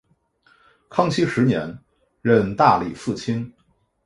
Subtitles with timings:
[0.89, 1.77] 康熙十年
[2.23, 3.53] 任大理寺卿。